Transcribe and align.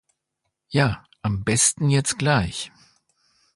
Ja, 0.69 1.05
am 1.21 1.43
besten 1.43 1.91
jetzt 1.91 2.17
gleich! 2.17 2.71